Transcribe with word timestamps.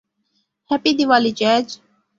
Happy 0.71 0.91
Diwali, 0.97 1.31
jazz. 1.37 1.67